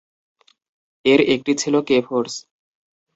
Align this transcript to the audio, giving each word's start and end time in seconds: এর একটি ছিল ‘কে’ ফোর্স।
এর 1.05 1.19
একটি 1.33 1.51
ছিল 1.61 1.75
‘কে’ 1.87 1.97
ফোর্স। 2.07 2.33